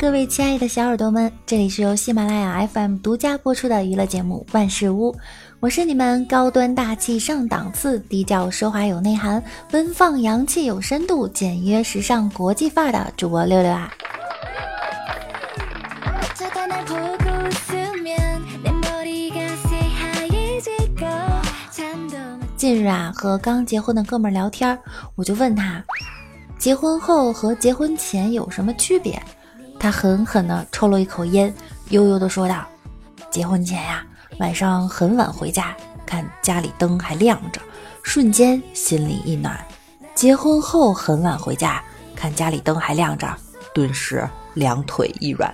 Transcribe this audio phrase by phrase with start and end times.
[0.00, 5.12] 各位亲爱的小耳朵们，这里是由喜马拉雅 FM 独家播出的娱乐节目《万事屋》，
[5.60, 13.92] 我是你们高端大气上档次、低调奢华有内涵、奔放洋气有深度、简约时尚国际范儿的主播六六啊。
[22.56, 24.76] 近日啊，和刚结婚的哥们聊天，
[25.14, 25.84] 我就问他，
[26.58, 29.22] 结婚后和结婚前有什么区别？
[29.80, 31.52] 他狠狠地抽了一口烟，
[31.88, 32.66] 悠悠地说道
[33.32, 34.04] ：“结婚前呀，
[34.38, 37.58] 晚上很晚回家，看家里灯还亮着，
[38.02, 39.56] 瞬间心里一暖；
[40.14, 41.82] 结婚后很晚回家，
[42.14, 43.26] 看家里灯还亮着，
[43.74, 45.50] 顿时两腿一软。”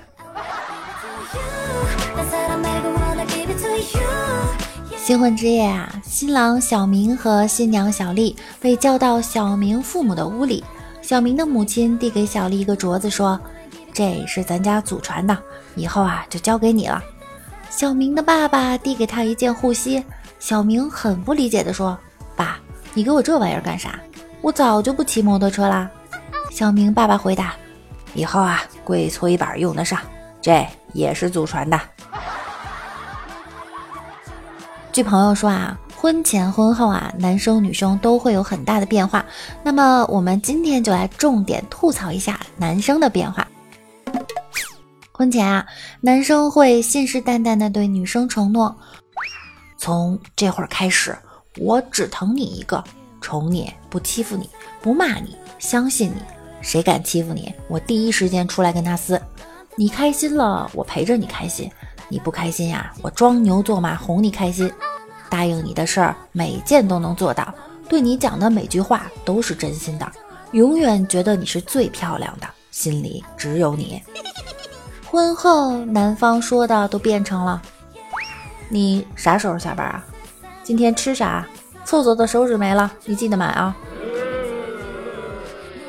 [4.97, 10.65] 新婚之夜啊，新郎小明和新娘小丽被叫到小明父母的屋里，
[11.01, 13.41] 小明的母亲递给小丽一个镯子，说。
[13.97, 15.35] 这是咱家祖传的，
[15.75, 17.03] 以后啊就交给你了。
[17.71, 20.05] 小明的爸爸递给他一件护膝，
[20.39, 21.99] 小明很不理解的说
[22.37, 22.59] ：“爸，
[22.93, 23.99] 你给我这玩意儿干啥？
[24.43, 25.91] 我早就不骑摩托车啦。”
[26.53, 27.55] 小明爸爸回答
[28.13, 29.99] ：“以后啊跪搓衣板用得上，
[30.43, 31.81] 这也是祖传的。”
[34.93, 39.25] 据朋友说啊，婚前婚后啊，男生女生都会有很大的变化。
[39.63, 43.49] 那么我们今天就来重点吐槽一下男生的变化。
[45.17, 45.67] 婚前啊，
[46.03, 48.77] 男生会信誓旦旦的对女生承诺，
[49.79, 51.17] 从这会儿开始，
[51.57, 52.85] 我只疼你一个，
[53.23, 54.47] 宠你，不欺负你，
[54.83, 56.21] 不骂你，相信你，
[56.61, 59.19] 谁敢欺负你，我第一时间出来跟他撕。
[59.75, 61.71] 你开心了，我陪着你开心；
[62.11, 64.71] 你不开心呀，我装牛做马哄你开心。
[65.31, 67.47] 答应你的事儿，每件都能做到；
[67.89, 70.13] 对你讲的每句话都是真心的，
[70.53, 74.03] 永远觉得你是最漂亮的，心里只有你。
[75.17, 77.63] 婚后，男方说的都变成了
[78.69, 80.05] ：“你啥时候下班啊？
[80.63, 81.47] 今天吃啥？
[81.87, 83.75] 厕所的手纸没了，你记得买啊。”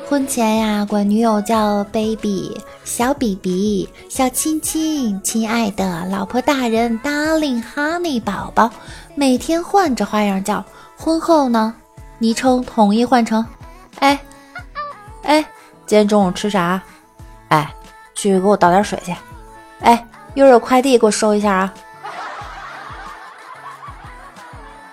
[0.08, 8.70] 婚前呀，管女友叫 baby、小 BB、小亲亲、亲爱的老婆大人、darling、honey 宝宝，
[9.14, 10.64] 每天换着花样叫。
[10.96, 11.74] 婚后呢，
[12.18, 13.44] 昵称统一换成
[14.00, 14.18] ：“哎，
[15.24, 15.42] 哎，
[15.84, 16.82] 今天中午吃啥？
[17.48, 17.70] 哎。”
[18.18, 19.14] 去给我倒点水去，
[19.78, 21.72] 哎，一会儿有快递给我收一下啊。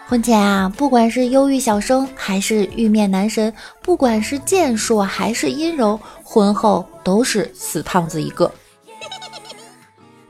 [0.08, 8.50] 婚前啊，不管是忧郁小生还是玉面男神，不管是健硕还是阴柔，婚后都是死胖子一个。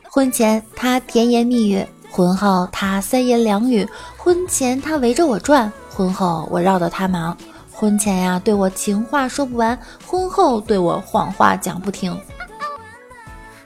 [0.10, 3.86] 婚前他甜言蜜语，婚后他三言两语；
[4.16, 7.38] 婚前他围着我转，婚后我绕着他忙。
[7.74, 9.78] 婚前呀，对我情话说不完，
[10.08, 12.18] 婚后对我谎话讲不停。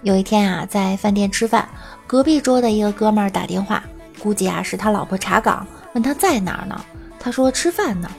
[0.01, 1.67] 有一天啊，在饭店吃饭，
[2.07, 3.83] 隔壁桌的一个哥们儿打电话，
[4.17, 6.79] 估计啊是他老婆查岗，问他在哪儿呢？
[7.19, 8.09] 他说吃饭呢。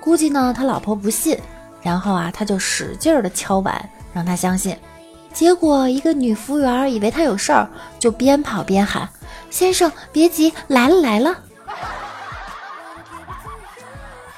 [0.00, 1.36] 估计呢他老婆不信，
[1.82, 4.76] 然后啊他就使劲的敲碗，让他相信。
[5.32, 7.68] 结果一个女服务员以为他有事儿，
[7.98, 9.08] 就边跑边喊
[9.50, 11.36] ：“先生别急，来了来了。”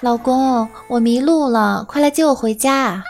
[0.01, 3.03] 老公，我迷路了，快来接我回家！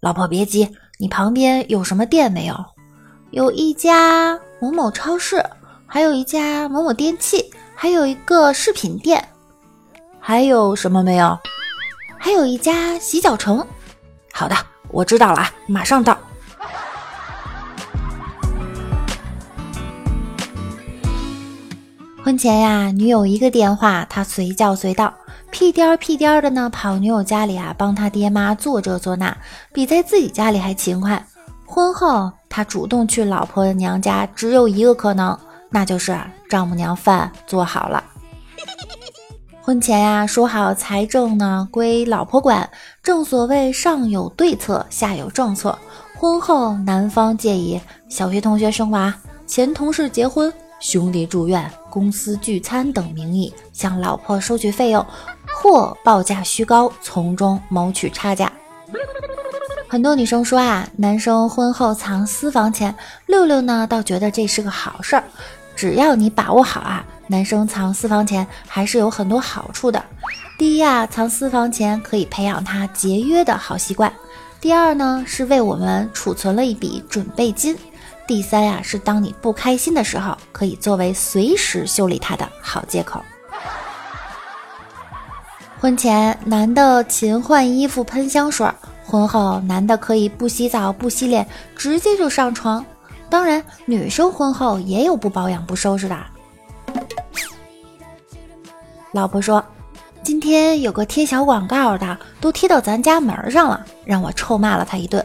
[0.00, 2.54] 老婆别急，你旁边有什么店没有？
[3.32, 5.44] 有一家某某超市，
[5.84, 9.22] 还有一家某某电器，还有一个饰品店，
[10.20, 11.36] 还有什么没有？
[12.16, 13.66] 还有一家洗脚城。
[14.32, 14.54] 好的，
[14.90, 16.16] 我知道了啊，马上到。
[22.24, 25.12] 婚前呀，女友一个电话，他随叫随到，
[25.50, 29.36] 屁颠儿屁颠儿的呢，跑女友家里啊，帮他爹妈做这做那，
[29.72, 31.26] 比在自己家里还勤快。
[31.66, 32.30] 婚后。
[32.56, 35.38] 他主动去老婆娘家，只有一个可能，
[35.68, 36.18] 那就是
[36.48, 38.02] 丈母娘饭做好了。
[39.60, 42.70] 婚前呀，说好财政呢归老婆管，
[43.02, 45.78] 正所谓上有对策，下有政策。
[46.16, 49.14] 婚后，男方借以小学同学生娃、
[49.46, 50.50] 前同事结婚、
[50.80, 55.04] 兄弟住院、公司聚餐等名义，向老婆收取费用，
[55.60, 58.50] 或报价虚高，从中谋取差价。
[59.88, 62.92] 很多女生说啊，男生婚后藏私房钱，
[63.26, 65.22] 六六呢倒觉得这是个好事儿。
[65.76, 70.02] 只要你把握好啊，男生藏私房钱还是有很多好处的。
[70.58, 74.10] 第一啊，藏私房钱可以培养他节约的好习惯；
[74.60, 77.76] 第二呢，是为我们储存了一笔准备金；
[78.26, 83.22] 第三呀，是当你不开心的时候，可以作为随时修理他的好借口。
[85.78, 88.66] 婚前，男的勤换衣服、喷香水。
[89.06, 92.84] 婚后，男的可以不洗澡、不洗脸，直接就上床。
[93.30, 96.16] 当然，女生婚后也有不保养不收拾的。
[99.12, 99.64] 老婆说
[100.22, 105.24] ：“今天有个贴小广告的，都贴到咱家门上了，让我臭骂了他一顿。”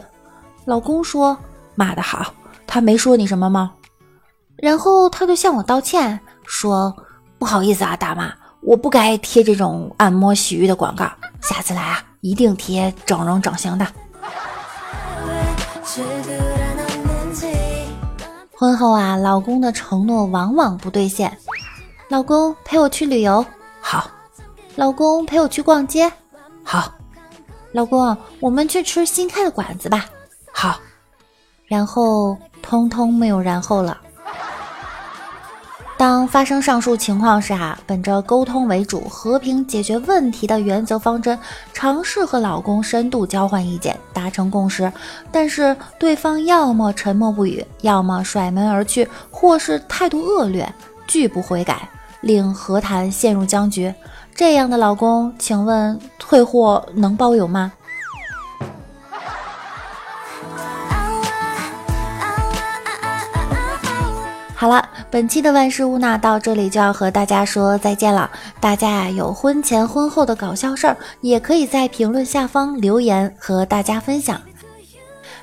[0.64, 1.36] 老公说
[1.74, 2.32] ：“骂得好，
[2.66, 3.72] 他没说你什么吗？”
[4.56, 6.94] 然后他就向我道歉，说
[7.36, 11.10] ：“不好意思啊，大妈，我不该贴这种按摩洗浴的广告，
[11.42, 13.86] 下次来啊，一定贴整容整形的。”
[18.52, 21.36] 婚后啊，老公的承诺往往不兑现。
[22.08, 23.44] 老公陪我去旅游，
[23.80, 24.04] 好；
[24.76, 26.10] 老公陪我去逛街，
[26.62, 26.92] 好；
[27.72, 30.06] 老公，我们去吃新开的馆子吧，
[30.52, 30.78] 好。
[31.66, 33.98] 然后通通没有然后了。
[36.02, 41.38] 当发生上述情况时啊，本着沟通为主、和平解决问题的原则方针，
[41.72, 44.92] 尝试和老公深度交换意见，达成共识。
[45.30, 50.68] 但是对方要么沉默不语，要么甩门而去，或是态度恶劣，
[51.06, 51.88] 拒不悔改，
[52.22, 53.94] 令和谈陷入僵局。
[54.34, 57.70] 这样的老公，请问退货能包邮吗？
[64.56, 68.30] 好了，本期的万事屋呢，到这里就要和大家说再见了。
[68.58, 74.40] 大家呀，有婚前婚后的搞笑事儿，也可以在评论下方留言和大家分享。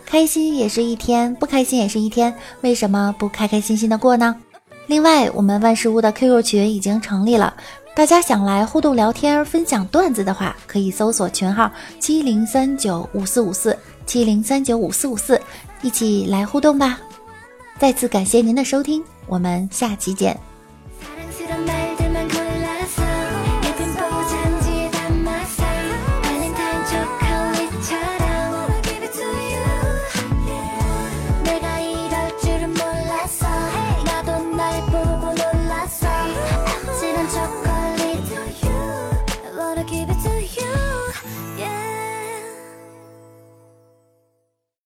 [0.07, 4.36] 开心也是一天，不开心也是一天，为什么不开开心心的过呢？
[4.88, 7.54] 另外，我们万事屋的 QQ 群已经成立了，
[7.94, 13.77] 大家想来互动聊天、分享段子的话，可以搜索群号七零三九五四五四
[14.07, 15.39] 七零三九五四五四，
[15.83, 17.00] 一起来互动吧。
[17.77, 20.49] 再次感谢您的收听，我们下期见。